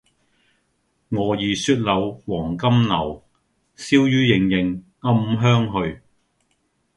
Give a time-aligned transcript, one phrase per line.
[1.09, 3.21] 蛾兒雪柳黃金縷，
[3.75, 6.01] 笑語盈盈暗香去